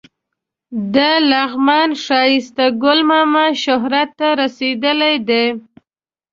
د 0.93 0.95
لغمان 1.31 1.89
ښایسته 2.03 2.65
ګل 2.83 2.99
ماما 3.09 3.45
شهرت 3.63 4.09
ته 4.19 4.27
رسېدلی 4.41 5.15
دی. 5.29 5.45